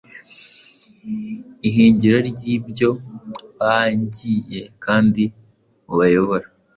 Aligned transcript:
ihingiro 1.67 2.17
ryibyo 2.29 2.89
baangiye, 3.57 4.61
kandi 4.83 5.23
ubayobora 5.91 6.45